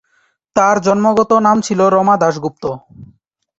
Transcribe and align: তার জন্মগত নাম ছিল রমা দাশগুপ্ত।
তার 0.55 0.75
জন্মগত 0.81 1.31
নাম 1.45 1.57
ছিল 1.61 1.79
রমা 1.95 2.15
দাশগুপ্ত। 2.17 2.63